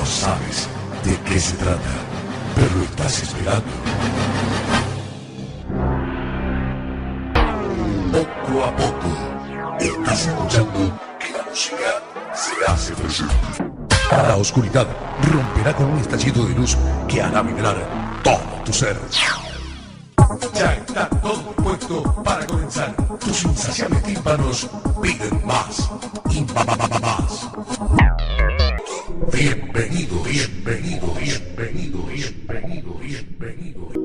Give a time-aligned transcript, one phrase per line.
[0.00, 0.66] No sabes
[1.04, 1.92] de qué se trata,
[2.54, 3.70] pero lo estás esperando.
[8.10, 9.08] Poco a poco,
[9.78, 13.34] estás escuchando que la música se hace presente.
[14.10, 14.86] La oscuridad
[15.30, 17.76] romperá con un estallido de luz que hará vibrar
[18.24, 18.98] todo tu ser.
[20.54, 22.96] Ya está todo puesto para comenzar.
[23.18, 24.66] Tus insaciables tímpanos
[25.02, 25.90] piden más
[30.80, 33.99] bienvenido, bienvenido, bienvenido, bienvenido.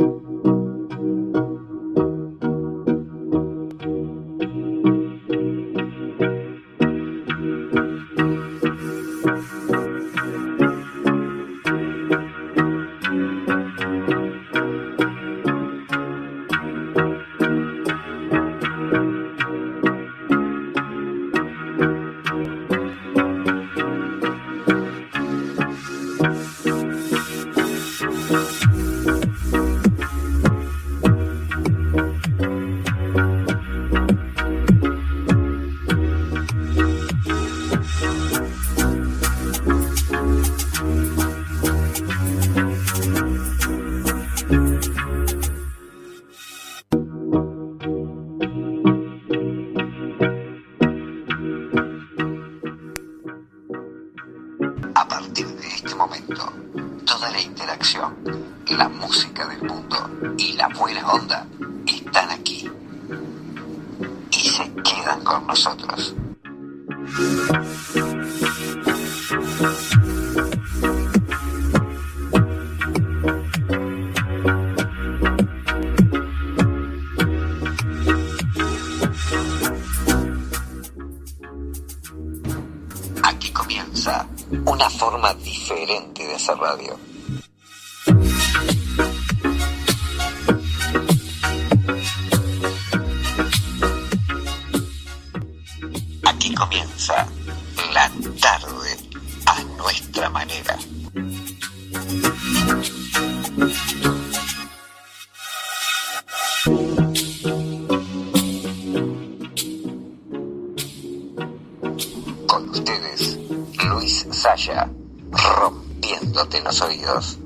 [115.32, 117.38] Rompiéndote los oídos.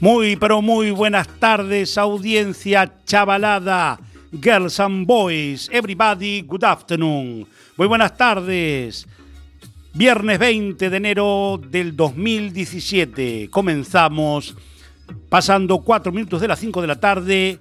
[0.00, 4.00] Muy, pero muy buenas tardes, audiencia chavalada,
[4.32, 7.46] girls and boys, everybody, good afternoon.
[7.76, 9.06] Muy buenas tardes.
[9.94, 13.48] Viernes 20 de enero del 2017.
[13.48, 14.56] Comenzamos
[15.28, 17.60] pasando cuatro minutos de las 5 de la tarde.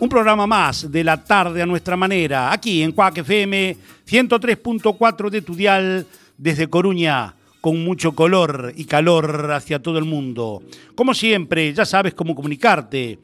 [0.00, 3.76] Un programa más de la tarde a nuestra manera, aquí en Cuac FM
[4.08, 6.06] 103.4 de Tudial,
[6.36, 10.62] desde Coruña, con mucho color y calor hacia todo el mundo.
[10.94, 13.18] Como siempre, ya sabes cómo comunicarte.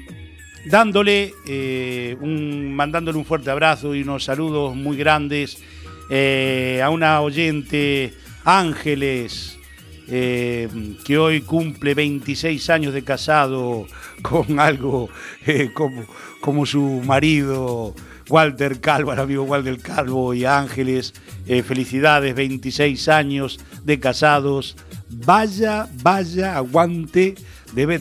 [0.65, 5.62] dándole eh, un, mandándole un fuerte abrazo y unos saludos muy grandes
[6.09, 9.59] eh, a una oyente, Ángeles,
[10.07, 13.85] que hoy cumple 26 años de casado
[14.23, 15.09] con algo
[15.75, 16.03] como,
[16.41, 17.94] como su marido.
[18.30, 21.13] Walter Calvo, el amigo Walter Calvo y Ángeles,
[21.66, 24.75] felicidades, 26 años de casados.
[25.10, 27.36] Vaya, vaya, aguante,
[27.74, 28.00] debe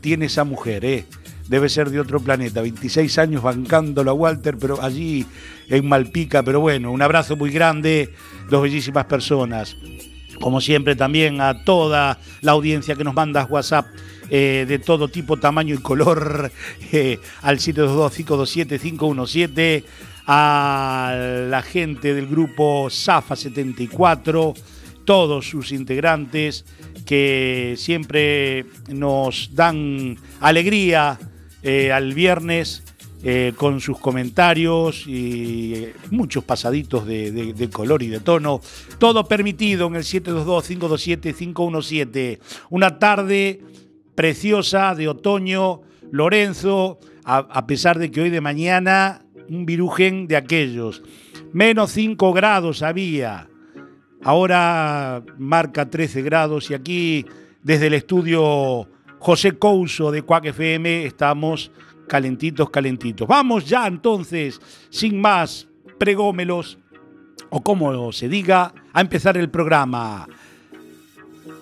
[0.00, 1.04] tiene esa mujer, ¿eh?
[1.48, 2.62] debe ser de otro planeta.
[2.62, 5.26] 26 años bancándolo a Walter, pero allí
[5.68, 6.42] en Malpica.
[6.42, 8.12] Pero bueno, un abrazo muy grande,
[8.50, 9.76] dos bellísimas personas.
[10.40, 13.86] Como siempre, también a toda la audiencia que nos manda WhatsApp.
[14.30, 16.50] Eh, de todo tipo, tamaño y color
[16.92, 19.84] eh, al 722-527-517,
[20.26, 24.54] a la gente del grupo Zafa 74,
[25.04, 26.64] todos sus integrantes
[27.04, 31.18] que siempre nos dan alegría
[31.62, 32.82] eh, al viernes
[33.26, 38.60] eh, con sus comentarios y muchos pasaditos de, color y de tono.
[38.98, 42.38] Todo permitido en el 722-527-517.
[42.68, 43.62] Una tarde
[44.14, 45.82] preciosa de otoño.
[46.10, 51.02] Lorenzo, a, pesar de que hoy de mañana un virujen de aquellos.
[51.52, 53.48] Menos 5 grados había.
[54.22, 57.26] Ahora marca 13 grados y aquí
[57.62, 58.88] desde el estudio
[59.18, 61.70] José Couso de Cuac FM, estamos
[62.08, 63.26] calentitos, calentitos.
[63.26, 65.68] Vamos ya entonces, sin más
[65.98, 66.78] pregómelos,
[67.50, 70.28] o como se diga, a empezar el programa.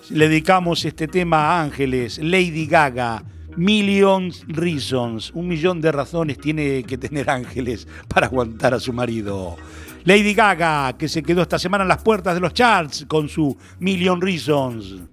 [0.09, 3.23] Le dedicamos este tema a Ángeles, Lady Gaga,
[3.55, 5.31] Millions Reasons.
[5.33, 9.55] Un millón de razones tiene que tener Ángeles para aguantar a su marido.
[10.03, 13.57] Lady Gaga, que se quedó esta semana en las puertas de los charts con su
[13.79, 15.12] Million Reasons.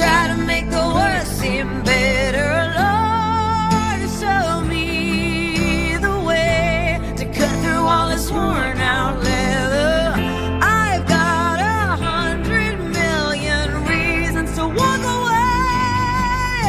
[0.00, 2.50] Try to make the worst seem better.
[2.80, 10.14] Lord, show me the way to cut through all this worn out leather.
[10.62, 16.64] I've got a hundred million reasons to walk away.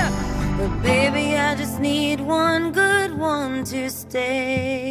[0.57, 4.90] But baby, I just need one good one to stay.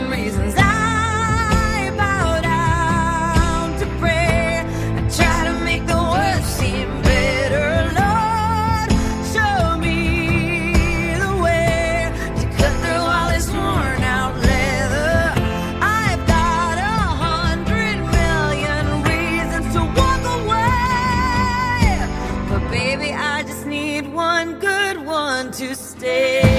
[25.61, 26.50] to stay.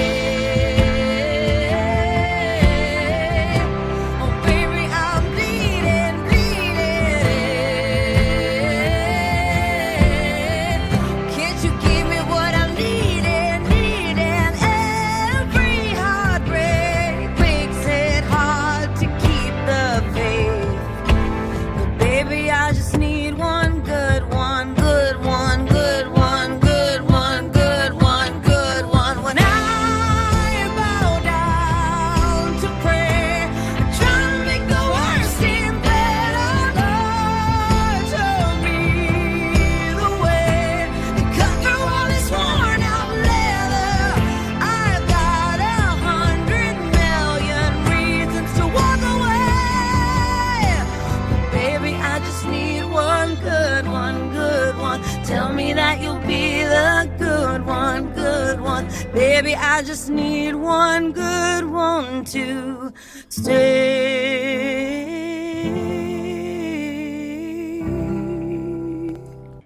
[60.73, 62.91] One good one to
[63.29, 64.73] stay.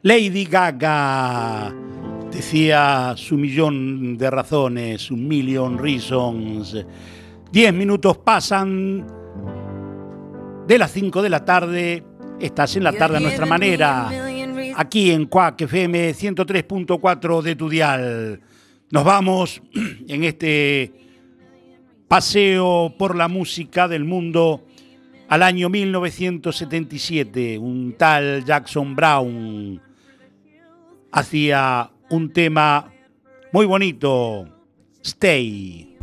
[0.03, 1.73] Lady Gaga
[2.31, 6.77] decía su millón de razones, un million reasons.
[7.51, 9.05] Diez minutos pasan
[10.67, 12.03] de las cinco de la tarde.
[12.39, 14.09] Estás en la tarde a nuestra manera.
[14.75, 18.39] Aquí en Cuac FM 103.4 de tu dial.
[18.89, 19.61] Nos vamos
[20.07, 20.93] en este
[22.07, 24.63] paseo por la música del mundo
[25.27, 27.57] al año 1977.
[27.57, 29.81] Un tal Jackson Brown
[31.11, 32.93] hacía un tema
[33.51, 34.47] muy bonito,
[35.03, 35.97] Stay.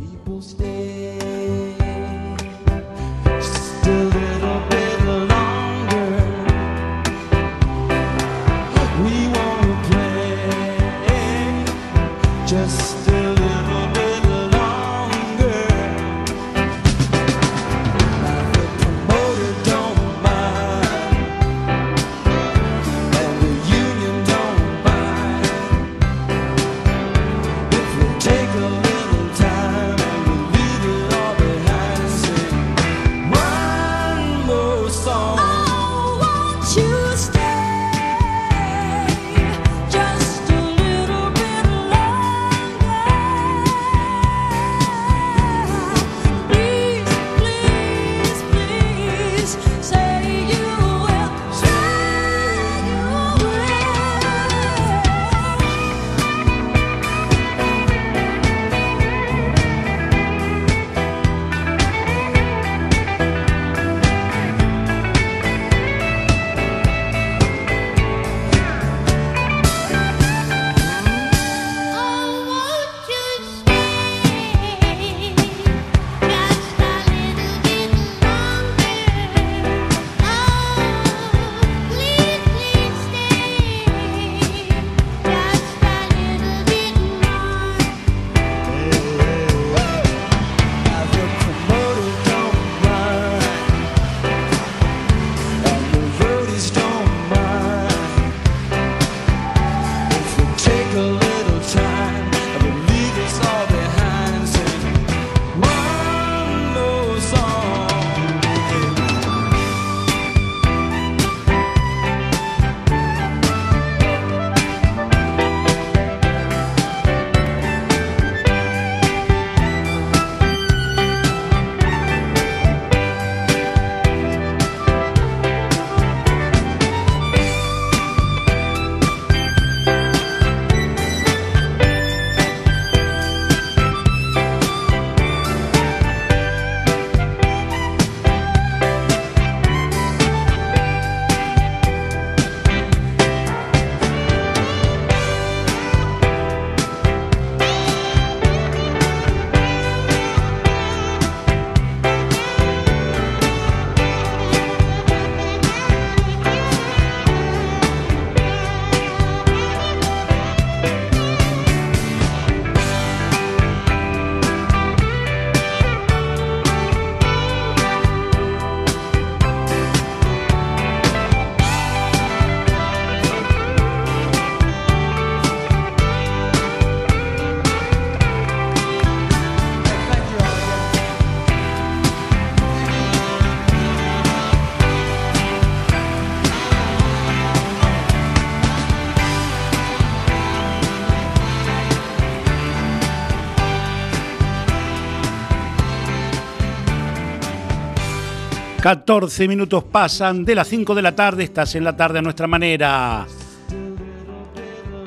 [198.85, 202.45] Catorce minutos pasan de las 5 de la tarde, estás en la tarde a nuestra
[202.45, 203.25] manera.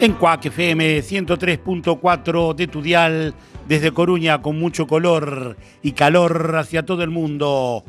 [0.00, 3.35] En Cuac FM 103.4 de tu dial,
[3.68, 7.85] desde Coruña con mucho color y calor hacia todo el mundo.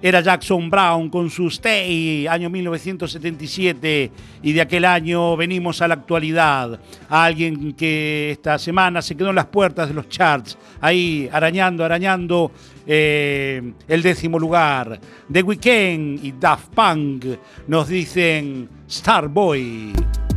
[0.00, 4.12] Era Jackson Brown con su Stay, año 1977,
[4.42, 6.78] y de aquel año venimos a la actualidad.
[7.08, 12.52] Alguien que esta semana se quedó en las puertas de los charts, ahí arañando, arañando
[12.86, 15.00] eh, el décimo lugar.
[15.32, 17.24] The Weeknd y Daft Punk
[17.66, 20.27] nos dicen Starboy.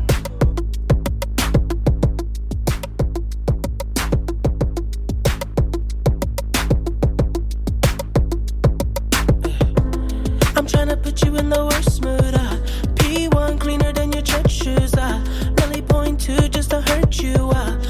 [11.25, 12.33] You in the worst mood.
[12.33, 12.57] Uh.
[12.95, 14.93] P1 cleaner than your church shoes.
[14.93, 15.19] Uh.
[15.59, 17.35] Really point to just to hurt you.
[17.53, 17.80] Uh.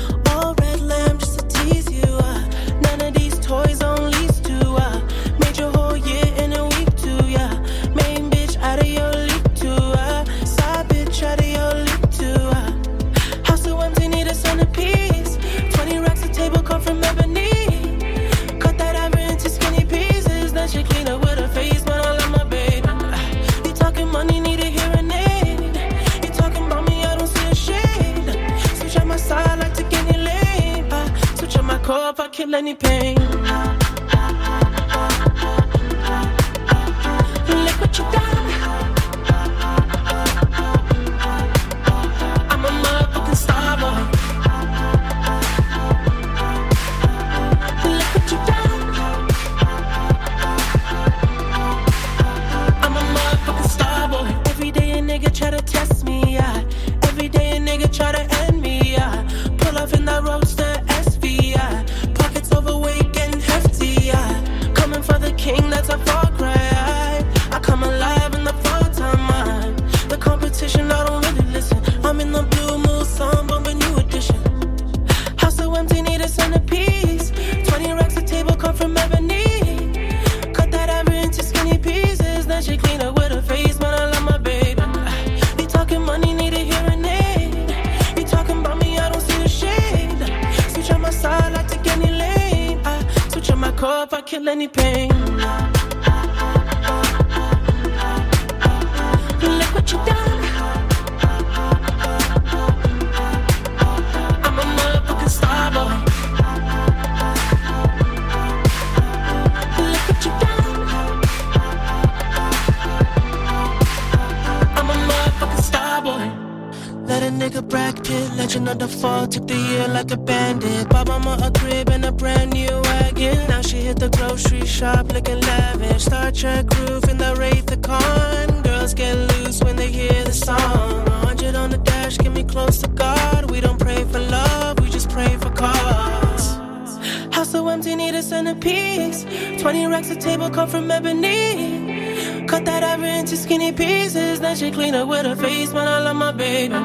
[140.71, 142.47] From ebony.
[142.47, 144.39] Cut that ever into skinny pieces.
[144.39, 145.87] Then she clean up with her face, man.
[145.87, 146.75] I love my baby.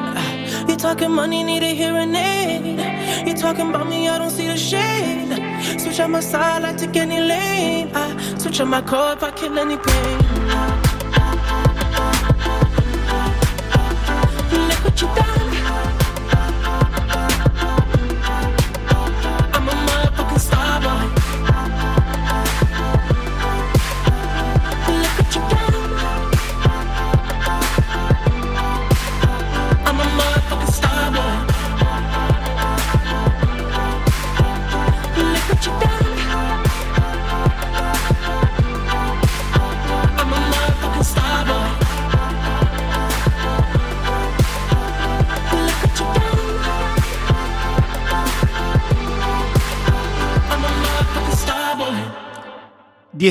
[0.69, 3.27] You talking money, need a hearing aid.
[3.27, 5.79] You talking about me, I don't see the shade.
[5.79, 7.89] Switch on my side, I take any lane.
[7.95, 10.26] I switch on my core if I kill any pain.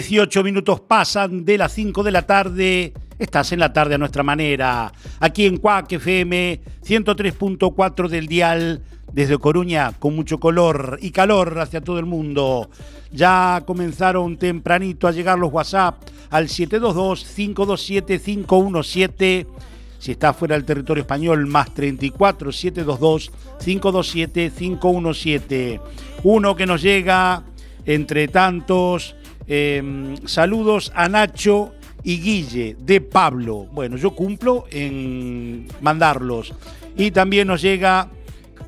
[0.00, 2.92] 18 minutos pasan de las 5 de la tarde.
[3.18, 4.92] Estás en la tarde a nuestra manera.
[5.20, 8.82] Aquí en Cuac FM 103.4 del dial.
[9.10, 12.68] Desde Coruña, con mucho color y calor hacia todo el mundo.
[13.10, 19.46] Ya comenzaron tempranito a llegar los WhatsApp al 722-527-517.
[19.98, 23.32] Si está fuera del territorio español, más 34 722
[23.64, 25.80] 527 517.
[26.22, 27.44] Uno que nos llega
[27.86, 29.16] entre tantos.
[29.48, 33.66] Eh, saludos a Nacho y Guille de Pablo.
[33.72, 36.54] Bueno, yo cumplo en mandarlos.
[36.96, 38.08] Y también nos llega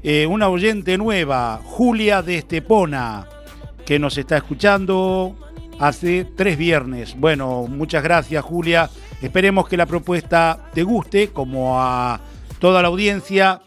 [0.03, 3.27] eh, una oyente nueva, Julia de Estepona,
[3.87, 5.37] que nos está escuchando
[5.79, 7.14] hace tres viernes.
[7.19, 8.91] Bueno, muchas gracias Julia.
[9.23, 12.21] Esperemos que la propuesta te guste, como a
[12.59, 13.62] toda la audiencia.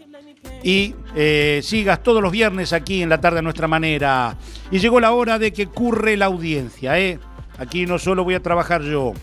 [0.64, 4.38] Y eh, sigas todos los viernes aquí en la tarde a nuestra manera.
[4.70, 7.00] Y llegó la hora de que curre la audiencia.
[7.00, 7.20] ¿eh?
[7.58, 9.14] Aquí no solo voy a trabajar yo.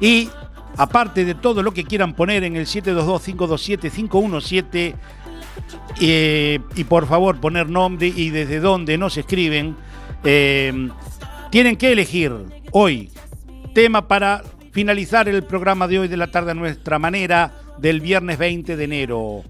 [0.00, 0.28] Y
[0.76, 4.94] aparte de todo lo que quieran poner en el 722-527-517,
[6.00, 9.76] eh, y por favor poner nombre y desde dónde nos escriben,
[10.24, 10.90] eh,
[11.50, 12.32] tienen que elegir
[12.72, 13.10] hoy
[13.74, 18.38] tema para finalizar el programa de hoy de la tarde a nuestra manera del viernes
[18.38, 19.44] 20 de enero.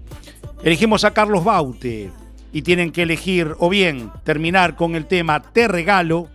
[0.63, 2.13] Elegimos a Carlos Baute
[2.53, 6.29] y tienen que elegir o bien terminar con el tema Te regalo,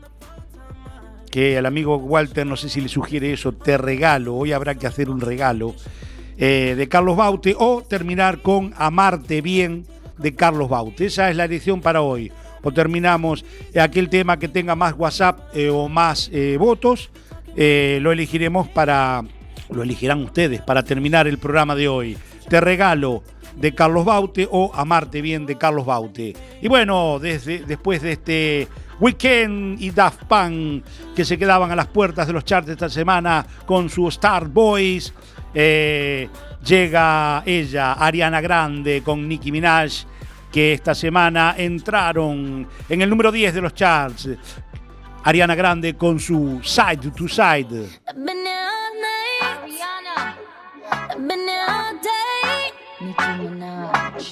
[1.32, 4.86] que al amigo Walter no sé si le sugiere eso, Te regalo, hoy habrá que
[4.86, 5.76] hacer un regalo,
[6.38, 9.86] eh, de Carlos Baute, o terminar con Amarte bien
[10.18, 11.06] de Carlos Baute.
[11.06, 12.32] Esa es la elección para hoy.
[12.63, 13.46] O terminamos
[13.80, 17.12] aquel tema que tenga más WhatsApp eh, o más eh, votos,
[17.56, 19.24] eh, lo elegiremos para,
[19.70, 22.18] lo elegirán ustedes para terminar el programa de hoy.
[22.50, 23.24] Te regalo
[23.58, 26.36] de Carlos Baute o Amarte Bien de Carlos Baute.
[26.62, 28.67] Y bueno, desde, después de este
[29.00, 30.84] Weekend y Daft Punk
[31.15, 35.13] que se quedaban a las puertas de los charts esta semana con su Star Boys,
[35.54, 36.30] eh,
[36.63, 40.06] llega ella, Ariana Grande, con Nicki Minaj
[40.52, 44.30] que esta semana entraron en el número 10 de los charts.
[45.24, 48.00] Ariana Grande con su Side to Side.
[52.99, 54.25] Nicki Minaj.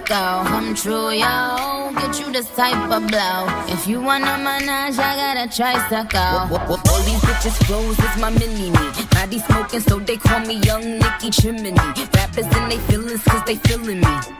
[0.00, 0.44] Deck bicycle.
[0.44, 1.92] Come true, yo.
[1.94, 3.46] Get you this type of blow.
[3.68, 6.56] If you wanna manage, I got a tricycle.
[6.58, 9.06] All these bitches flows is my mini me.
[9.10, 11.72] Body smoking, so they call me Young Nicky Chimney.
[12.14, 14.39] Rappers and they feelings, cause they feeling me.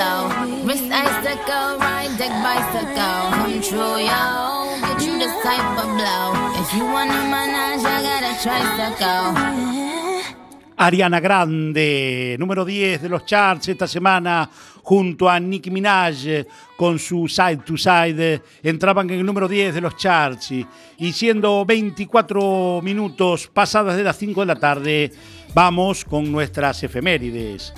[0.00, 3.20] Wrist icicle, ride deck bicycle.
[3.44, 3.70] Get
[5.04, 6.32] you type of blow.
[6.56, 9.34] If you I got a tricycle.
[10.78, 14.48] Ariana Grande, número 10 de los charts esta semana,
[14.82, 16.46] junto a Nicki Minaj
[16.78, 20.50] con su Side to Side, entraban en el número 10 de los charts.
[20.96, 25.12] Y siendo 24 minutos pasadas de las 5 de la tarde,
[25.52, 27.74] vamos con nuestras efemérides.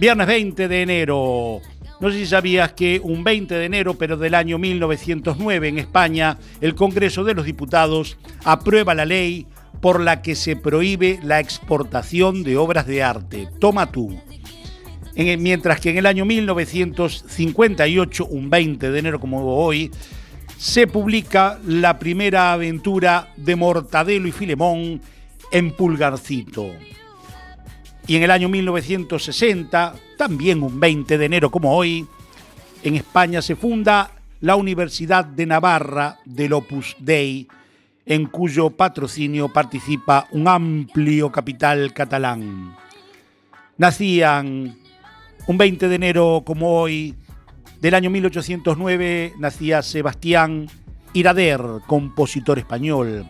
[0.00, 1.60] Viernes 20 de enero.
[2.00, 6.38] No sé si sabías que un 20 de enero, pero del año 1909, en España,
[6.62, 9.46] el Congreso de los Diputados aprueba la ley
[9.82, 13.46] por la que se prohíbe la exportación de obras de arte.
[13.58, 14.18] Toma tú.
[15.14, 19.90] mientras que en el año 1958, un 20 de enero como hoy,
[20.56, 25.02] se publica la primera aventura de Mortadelo y Filemón
[25.52, 26.70] en Pulgarcito.
[28.06, 32.06] Y en el año 1960, también un 20 de enero como hoy,
[32.82, 34.10] en España se funda
[34.40, 37.46] la Universidad de Navarra del Opus Dei,
[38.06, 42.74] en cuyo patrocinio participa un amplio capital catalán.
[43.76, 44.76] Nacían
[45.46, 47.14] un 20 de enero como hoy,
[47.80, 50.68] del año 1809, nacía Sebastián
[51.12, 53.28] Irader, compositor español.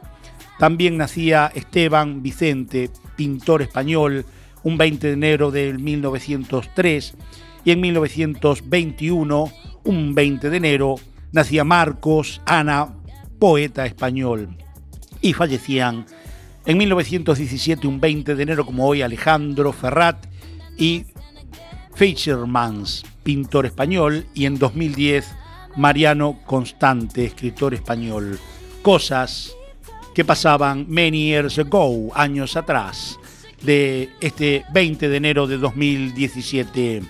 [0.59, 4.25] También nacía Esteban Vicente, pintor español,
[4.63, 7.15] un 20 de enero de 1903
[7.65, 9.53] y en 1921,
[9.85, 10.97] un 20 de enero,
[11.33, 12.95] nacía Marcos Ana,
[13.39, 14.57] poeta español,
[15.21, 16.07] y fallecían
[16.67, 20.27] en 1917, un 20 de enero como hoy, Alejandro Ferrat
[20.77, 21.07] y
[21.95, 25.27] Fischermans, pintor español, y en 2010,
[25.77, 28.39] Mariano Constante, escritor español.
[28.83, 29.55] Cosas
[30.15, 33.19] que pasaban many years ago, años atrás,
[33.63, 37.03] de este 20 de enero de 2017.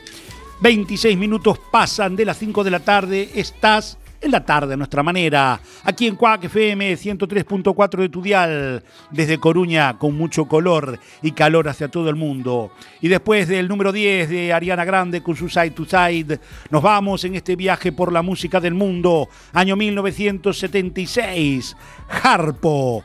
[0.60, 5.02] 26 minutos pasan de las 5 de la tarde, estás en la tarde a nuestra
[5.02, 11.32] manera, aquí en Cuac FM 103.4 de tu dial, desde Coruña con mucho color y
[11.32, 12.70] calor hacia todo el mundo.
[13.00, 17.24] Y después del número 10 de Ariana Grande con su Side to Side, nos vamos
[17.24, 21.74] en este viaje por la música del mundo, año 1976,
[22.22, 23.02] Harpo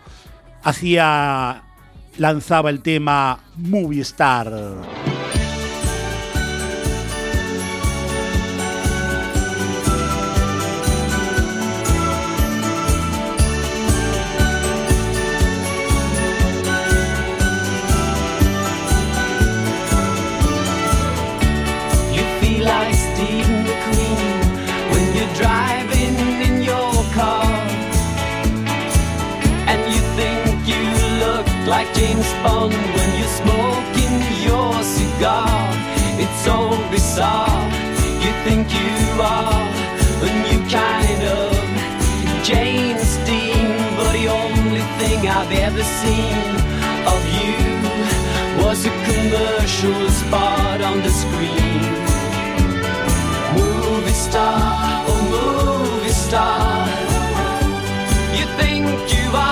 [0.64, 1.65] hacía
[2.18, 4.52] lanzaba el tema Movie Star.
[32.26, 35.48] James Bond when you're smoking your cigar.
[36.18, 36.58] It's so
[36.90, 37.62] bizarre.
[38.24, 39.62] You think you are
[40.22, 41.54] a new kind of
[42.44, 46.50] James Dean, but the only thing I've ever seen
[47.14, 47.58] of you
[48.64, 51.92] was a commercial spot on the screen.
[53.56, 56.88] Movie star, oh movie star.
[58.38, 59.45] You think you are.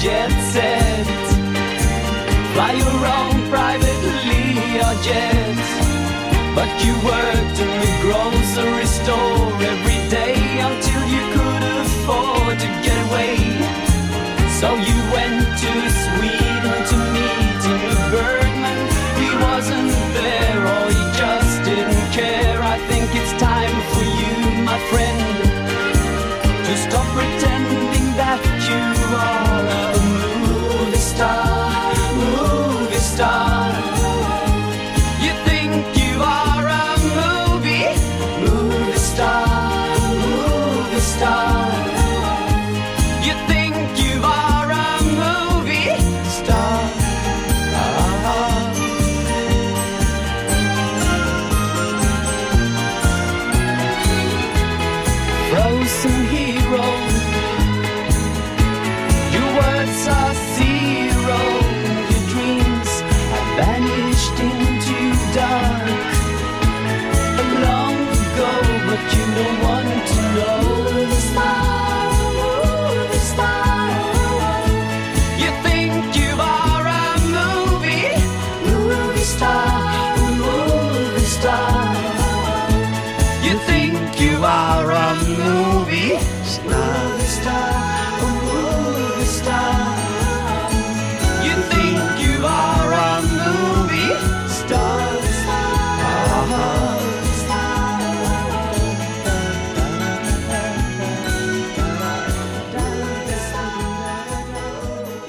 [0.00, 1.06] Jet set.
[2.54, 5.56] Fly your own privately or jet.
[6.54, 10.36] But you worked in the grocery store every day
[10.68, 13.36] until you could afford to get away.
[14.60, 16.37] So you went to Sweden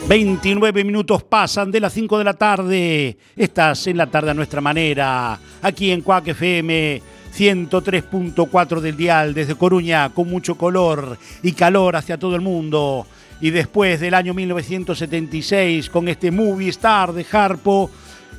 [0.09, 3.15] 29 minutos pasan de las 5 de la tarde.
[3.35, 6.99] Estás en la tarde a nuestra manera, aquí en Cuac FM
[7.31, 13.05] 103.4 del dial, desde Coruña, con mucho color y calor hacia todo el mundo.
[13.39, 17.91] Y después del año 1976, con este movie star de Harpo,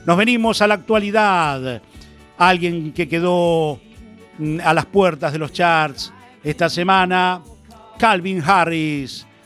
[0.04, 1.80] nos venimos a la actualidad.
[2.36, 3.78] Alguien que quedó
[4.38, 7.40] mm, a las puertas de los charts esta semana,
[7.96, 9.24] Calvin Harris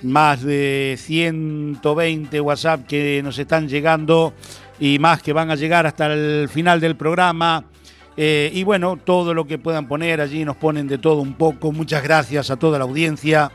[0.02, 4.32] más de 120 WhatsApp que nos están llegando
[4.78, 7.64] y más que van a llegar hasta el final del programa.
[8.16, 11.72] Eh, y bueno, todo lo que puedan poner allí nos ponen de todo un poco.
[11.72, 13.52] Muchas gracias a toda la audiencia.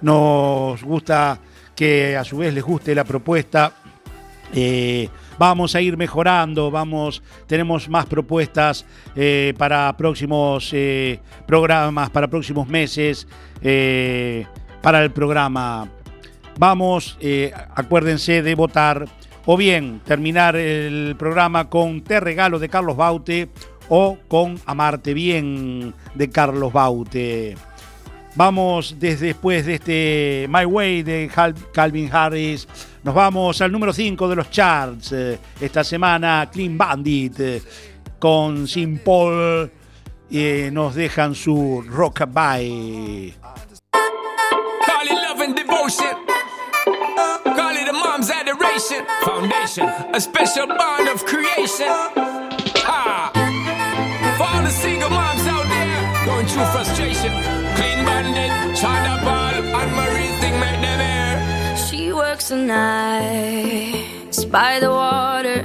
[0.00, 1.38] Nos gusta
[1.74, 3.72] que a su vez les guste la propuesta.
[4.54, 5.08] Eh,
[5.40, 8.84] vamos a ir mejorando, vamos, tenemos más propuestas
[9.16, 13.26] eh, para próximos eh, programas, para próximos meses,
[13.62, 14.44] eh,
[14.82, 15.88] para el programa.
[16.58, 17.16] Vamos,
[17.74, 19.06] acuérdense de votar
[19.46, 23.48] o bien terminar el programa con Te Regalo de Carlos Baute
[23.88, 27.56] o con Amarte Bien de Carlos Baute.
[28.36, 31.30] Vamos desde después de este My Way de
[31.72, 32.66] Calvin Harris
[33.02, 35.12] nos vamos al número 5 de los charts.
[35.12, 37.62] Eh, esta semana, Clean Bandit eh,
[38.18, 39.70] con Sin Paul
[40.28, 43.34] y nos dejan su rockabye.
[43.90, 46.16] Call it love and devotion.
[47.44, 49.06] Call it a mom's adoration.
[49.24, 51.88] Foundation, a special bond of creation.
[52.84, 53.32] Ha!
[54.36, 57.59] For all the single moms out there going through frustration.
[57.80, 58.50] Clean bandit,
[58.84, 61.00] and Marie thing make them
[62.30, 65.64] works the nights by the water.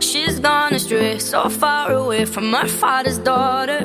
[0.00, 3.80] She's gone astray, so far away from her father's daughter.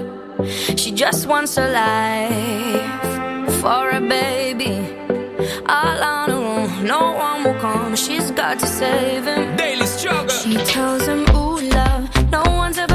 [0.77, 4.75] She just wants a life for a baby.
[5.67, 7.95] All on her own, no one will come.
[7.95, 9.55] She's got to save him.
[9.55, 10.29] Daily struggle.
[10.29, 12.88] She tells him, Ooh, love, no one's ever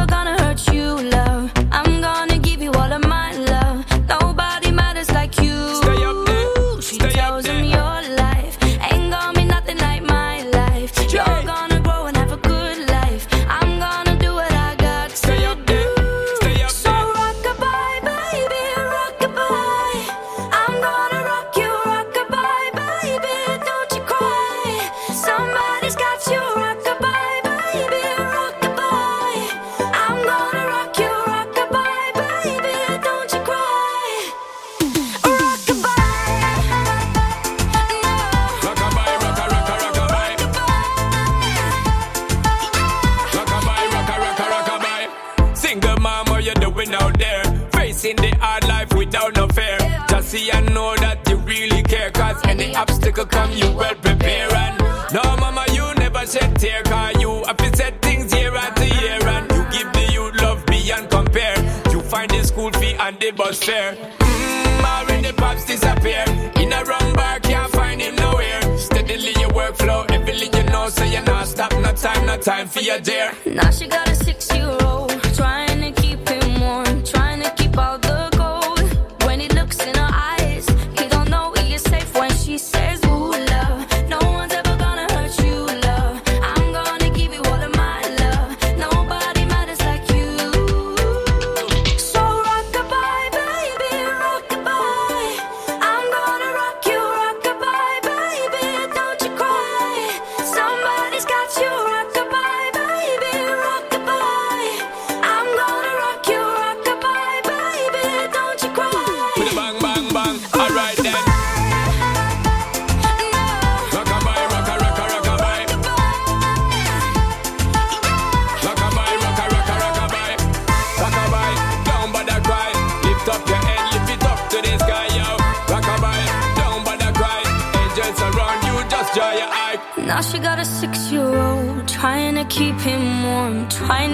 [52.75, 54.79] could come, you well prepare and
[55.13, 59.51] no, mama, you never shed tear, cause you have set things year after year and
[59.53, 61.57] you give the youth love beyond compare.
[61.93, 63.95] You find the school fee and the bus fare.
[63.95, 66.25] Mmm, already pops disappear.
[66.57, 68.79] In a wrong bar, can't find him nowhere.
[68.79, 72.81] Steadily your workflow, everything you know, so you're not stop, no time, no time for
[72.81, 73.31] your dear.
[73.47, 75.14] Now she got a six year old,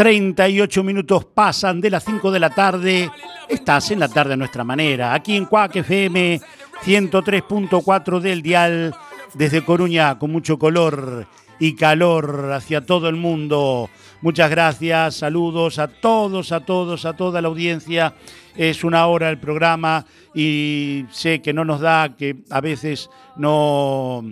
[0.00, 3.10] 38 minutos pasan de las 5 de la tarde.
[3.46, 5.12] Estás en la tarde a nuestra manera.
[5.12, 6.40] Aquí en Cuac FM
[6.82, 8.94] 103.4 del Dial.
[9.34, 11.26] Desde Coruña, con mucho color
[11.58, 13.90] y calor hacia todo el mundo.
[14.22, 18.14] Muchas gracias, saludos a todos, a todos, a toda la audiencia.
[18.56, 24.24] Es una hora el programa y sé que no nos da, que a veces no,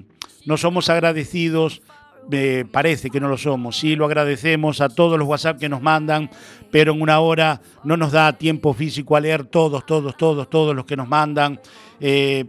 [0.46, 1.82] no somos agradecidos
[2.28, 3.76] me parece que no lo somos.
[3.76, 6.30] Sí, lo agradecemos a todos los WhatsApp que nos mandan,
[6.70, 10.74] pero en una hora no nos da tiempo físico a leer todos, todos, todos, todos
[10.74, 11.60] los que nos mandan.
[12.00, 12.44] Eh,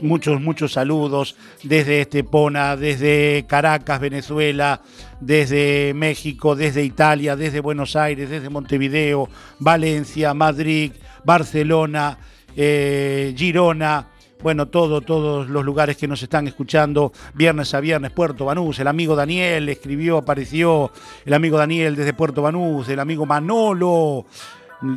[0.00, 4.82] muchos, muchos saludos desde Estepona, desde Caracas, Venezuela,
[5.20, 9.28] desde México, desde Italia, desde Buenos Aires, desde Montevideo,
[9.58, 10.92] Valencia, Madrid,
[11.24, 12.18] Barcelona,
[12.56, 14.08] eh, Girona.
[14.40, 18.86] Bueno, todo, todos los lugares que nos están escuchando, viernes a viernes, Puerto Banús, el
[18.86, 20.92] amigo Daniel escribió, apareció,
[21.24, 24.26] el amigo Daniel desde Puerto Banús, el amigo Manolo,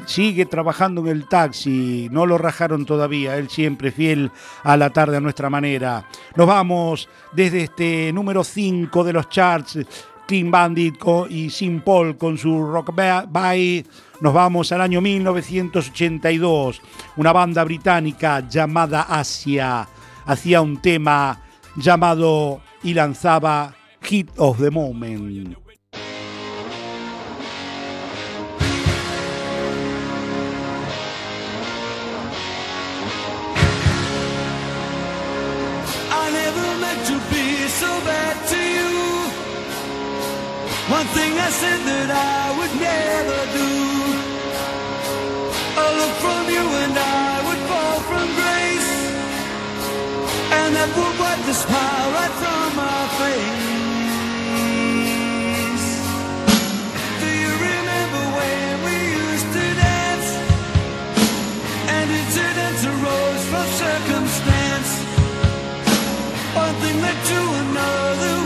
[0.06, 4.32] sigue trabajando en el taxi, no lo rajaron todavía, él siempre fiel
[4.64, 6.06] a la tarde a nuestra manera.
[6.36, 9.80] Nos vamos desde este número 5 de los charts,
[10.32, 10.96] Clean Bandit
[11.30, 13.86] y Sin Paul con su Rock Bye.
[14.22, 16.82] Nos vamos al año 1982.
[17.18, 19.86] Una banda británica llamada Asia
[20.26, 21.42] hacía un tema
[21.76, 25.71] llamado y lanzaba Hit of the Moment.
[40.92, 43.70] One thing I said that I would never do.
[45.84, 48.92] A look from you and I would fall from grace.
[50.60, 53.72] And that would wipe the smile right from my face.
[57.24, 58.96] Do you remember when we
[59.32, 60.28] used to dance?
[61.96, 64.92] And incidents arose from circumstance.
[66.52, 68.41] One thing led to another,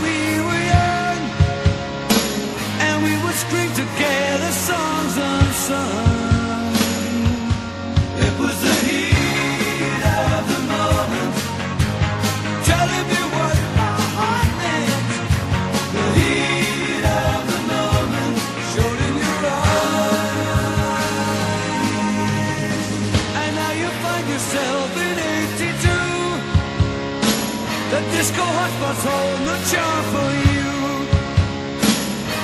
[28.74, 30.70] spots hold no charm for you.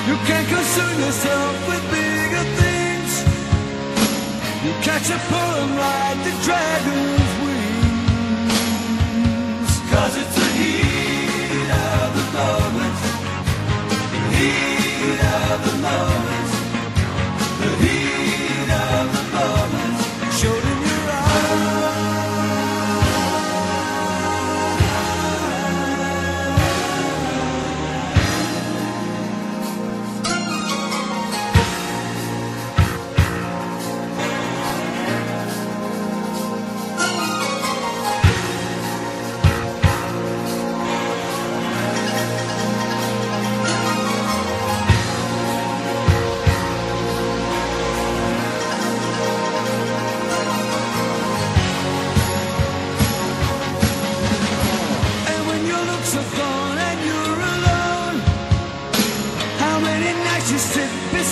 [0.07, 3.11] You can't concern yourself with bigger things.
[4.65, 8.53] You catch a pull like the dragon's wings.
[9.91, 12.97] Cause it's the heat of the moment.
[14.13, 16.42] The heat of the moment.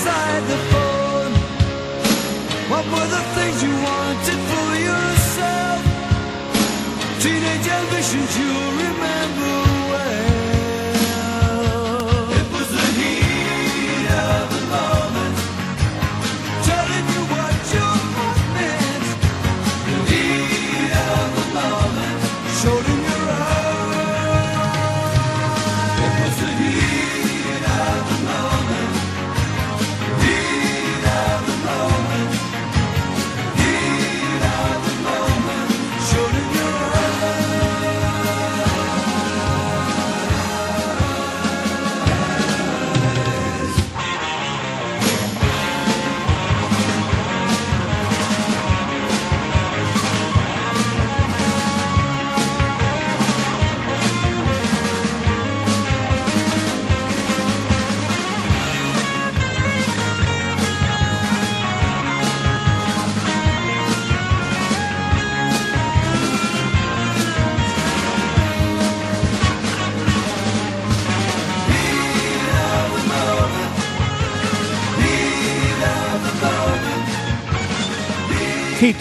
[0.01, 1.33] Beside the phone?
[2.71, 5.79] What were the things you wanted for yourself?
[7.21, 9.00] Teenage ambitions you remember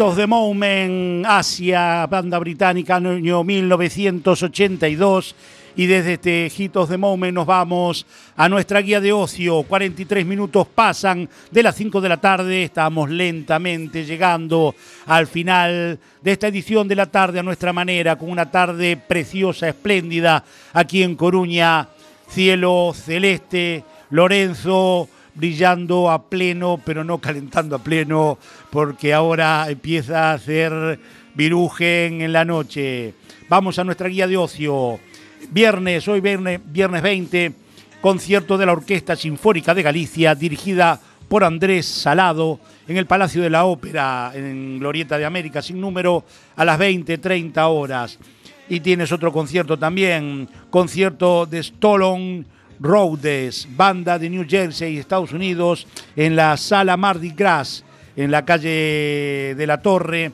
[0.00, 5.34] of the Moment, Asia, banda británica, año 1982.
[5.76, 9.62] Y desde este Hit of the Moment nos vamos a nuestra guía de ocio.
[9.62, 12.64] 43 minutos pasan de las 5 de la tarde.
[12.64, 14.74] Estamos lentamente llegando
[15.06, 19.68] al final de esta edición de la tarde a nuestra manera, con una tarde preciosa,
[19.68, 21.88] espléndida, aquí en Coruña.
[22.28, 25.08] Cielo celeste, Lorenzo
[25.40, 28.38] brillando a pleno, pero no calentando a pleno,
[28.68, 31.00] porque ahora empieza a hacer
[31.34, 33.14] virujen en la noche.
[33.48, 35.00] Vamos a nuestra guía de ocio.
[35.50, 37.54] Viernes, hoy viernes, viernes 20,
[38.02, 43.48] concierto de la Orquesta Sinfónica de Galicia, dirigida por Andrés Salado, en el Palacio de
[43.48, 46.22] la Ópera, en Glorieta de América, sin número,
[46.54, 48.18] a las 20-30 horas.
[48.68, 52.44] Y tienes otro concierto también, concierto de Stolon
[52.80, 57.84] Rhodes, banda de New Jersey, Estados Unidos, en la sala Mardi Gras,
[58.16, 60.32] en la calle de la Torre,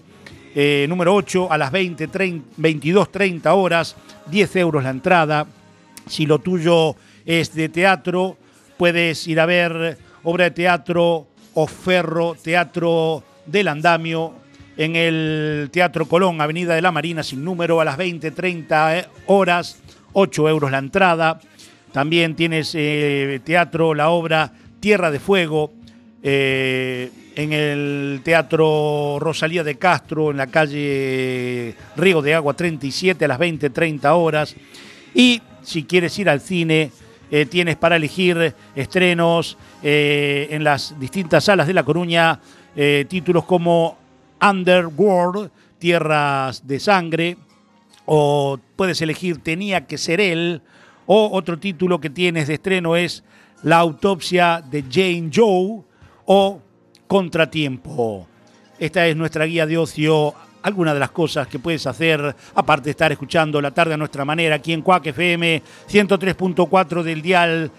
[0.55, 3.97] eh, número 8, a las 20, 22.30 horas,
[4.31, 5.47] 10 euros la entrada.
[6.07, 6.95] Si lo tuyo
[7.25, 8.37] es de teatro,
[8.77, 14.35] puedes ir a ver obra de teatro o ferro, teatro del andamio,
[14.77, 19.81] en el Teatro Colón, Avenida de la Marina, sin número, a las 20.30 horas,
[20.13, 21.41] 8 euros la entrada.
[21.93, 25.73] También tienes eh, teatro, la obra Tierra de Fuego,
[26.23, 33.29] eh, en el Teatro Rosalía de Castro, en la calle Río de Agua 37 a
[33.29, 34.55] las 20.30 horas.
[35.15, 36.91] Y si quieres ir al cine,
[37.31, 42.41] eh, tienes para elegir estrenos en las distintas salas de La Coruña,
[43.09, 43.97] títulos como
[44.41, 47.37] Underworld, Tierras de Sangre,
[48.07, 50.63] o puedes elegir Tenía que ser él,
[51.07, 53.23] o otro título que tienes de estreno es
[53.63, 55.83] La autopsia de Jane Joe
[56.27, 56.61] o
[57.07, 58.27] Contratiempo.
[58.79, 62.91] Esta es nuestra guía de ocio, algunas de las cosas que puedes hacer, aparte de
[62.91, 67.71] estar escuchando la tarde a nuestra manera, aquí en Cuac FM 103.4 del dial.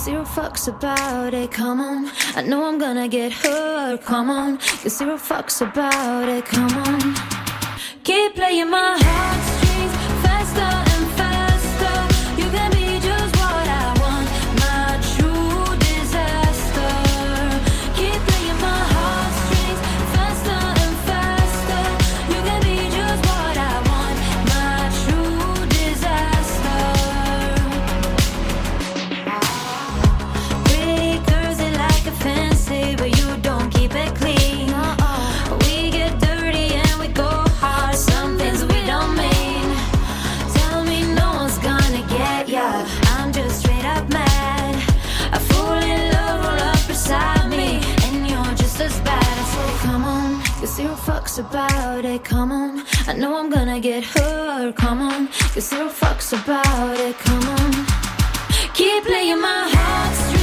[0.08, 2.10] zero fucks about it, come on.
[2.34, 7.14] I know I'm gonna get hurt, come on, cause zero fucks about it, come on.
[8.05, 9.47] Keep playing my heartstrings
[51.40, 52.24] about it.
[52.24, 54.76] Come on, I know I'm gonna get hurt.
[54.76, 57.18] Come on, cause zero fucks about it.
[57.20, 57.86] Come on.
[58.74, 60.37] Keep playing my heartstrings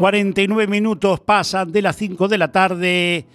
[0.00, 3.26] 49 minutos pasan de las 5 de la tarde.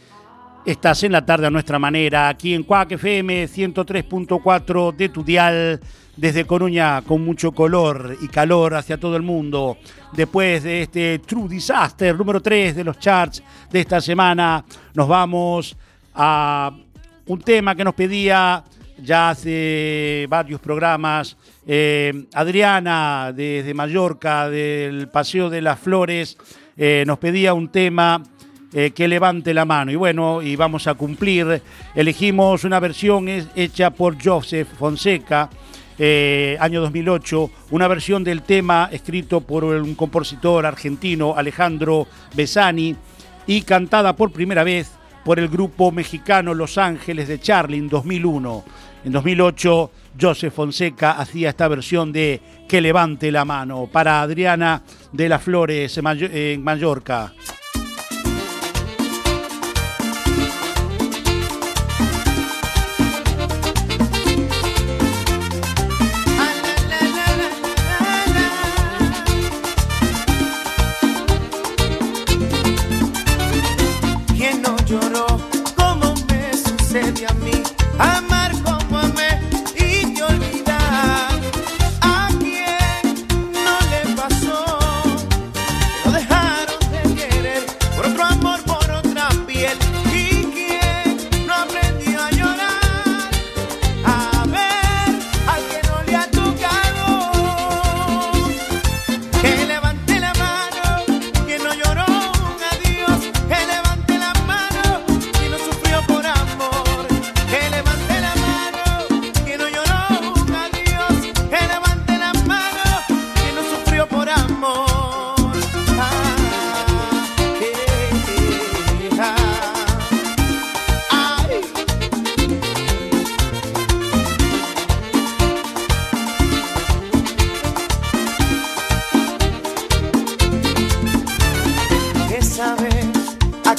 [0.66, 5.80] Estás en la tarde a nuestra manera, aquí en Cuac FM 103.4 de tu dial,
[6.18, 9.78] desde Coruña, con mucho color y calor hacia todo el mundo.
[10.13, 15.78] Después de este True Disaster, número 3 de los charts de esta semana, nos vamos
[16.16, 16.76] a
[17.28, 18.63] un tema que nos pedía
[18.98, 21.38] ya hace varios programas
[21.68, 26.38] eh, Adriana desde Mallorca, del Paseo de las Flores,
[26.78, 28.22] eh, nos pedía un tema
[28.74, 29.91] eh, que levante la mano.
[29.91, 31.62] Y bueno, y vamos a cumplir.
[31.96, 35.50] Elegimos una versión hecha por Joseph Fonseca,
[36.60, 42.96] año 2008, una versión del tema escrito por un compositor argentino, Alejandro Besani,
[43.48, 44.91] y cantada por primera vez
[45.26, 48.64] por el grupo mexicano Los Ángeles de Charlie en 2001.
[49.06, 54.82] En 2008, Joseph Fonseca hacía esta versión de Que levante la mano para Adriana
[55.12, 57.32] de las Flores en Mallorca.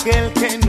[0.06, 0.65] Aquel que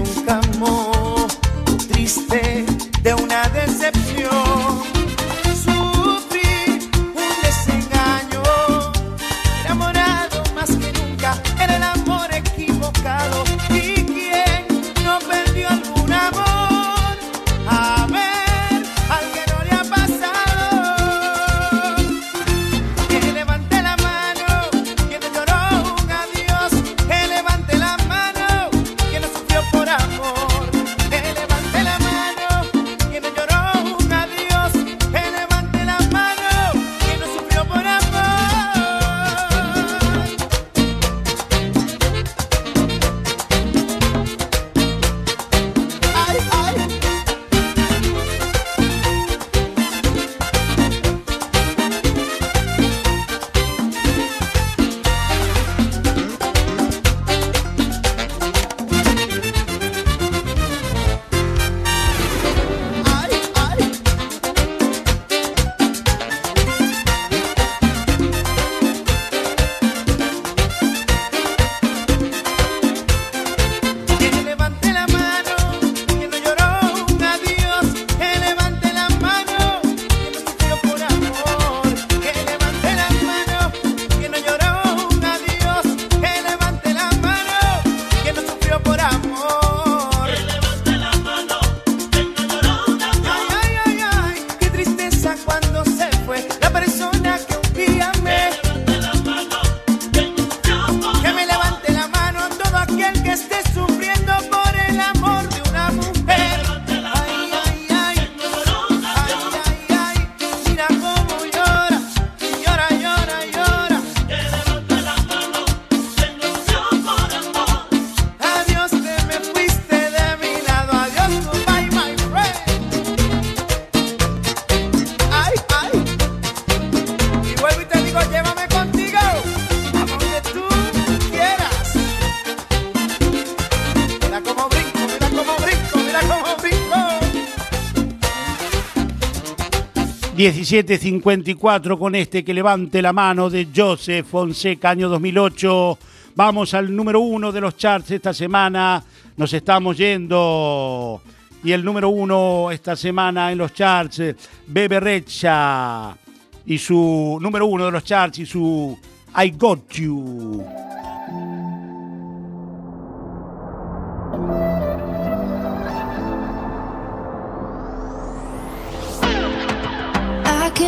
[140.70, 145.98] 1754 con este que levante la mano de Joseph Fonseca, año 2008.
[146.36, 149.02] Vamos al número uno de los charts esta semana.
[149.38, 151.22] Nos estamos yendo.
[151.64, 154.22] Y el número uno esta semana en los charts,
[154.68, 156.18] Bebe Rexha.
[156.66, 158.98] Y su número uno de los charts y su
[159.42, 160.66] I Got You.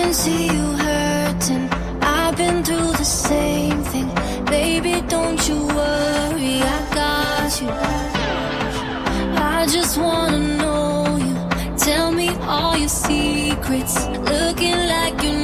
[0.09, 1.69] Can see you hurting.
[2.01, 4.09] I've been through the same thing.
[4.45, 7.69] Baby, don't you worry, I got you.
[9.55, 11.35] I just wanna know you.
[11.77, 13.95] Tell me all your secrets.
[14.33, 15.38] Looking like you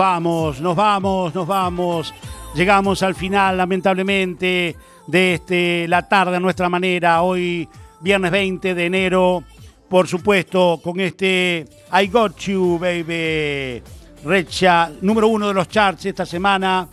[0.00, 2.14] vamos, nos vamos, nos vamos.
[2.54, 4.74] Llegamos al final, lamentablemente,
[5.06, 7.20] de este La tarde a nuestra manera.
[7.20, 7.68] Hoy,
[8.00, 9.44] viernes 20 de enero.
[9.90, 13.82] Por supuesto, con este I Got You, baby.
[14.24, 16.88] Recha, número uno de los charts esta semana.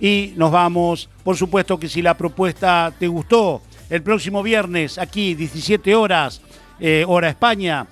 [0.00, 1.08] Y nos vamos.
[1.22, 6.42] Por supuesto que si la propuesta te gustó, el próximo viernes, aquí, 17 horas,
[6.80, 7.86] eh, hora España,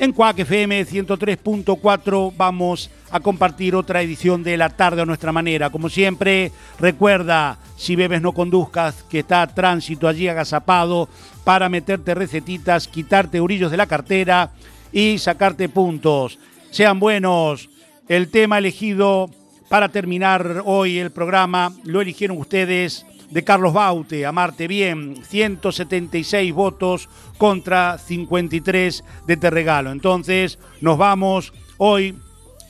[0.00, 5.68] en Cuac FM 103.4 vamos a compartir otra edición de La Tarde a nuestra manera.
[5.68, 11.10] Como siempre, recuerda, si bebes no conduzcas, que está tránsito allí agazapado
[11.44, 14.52] para meterte recetitas, quitarte orillos de la cartera
[14.90, 16.38] y sacarte puntos.
[16.70, 17.68] Sean buenos.
[18.08, 19.28] El tema elegido
[19.68, 23.04] para terminar hoy el programa lo eligieron ustedes.
[23.30, 27.08] De Carlos Baute, Amarte Bien, 176 votos
[27.38, 29.92] contra 53 de Te Regalo.
[29.92, 32.16] Entonces nos vamos hoy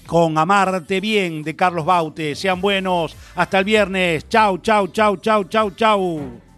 [0.07, 2.35] con Amarte Bien de Carlos Baute.
[2.35, 4.29] Sean buenos, hasta el viernes.
[4.29, 6.50] Chau, chau, chau, chau, chau, chau.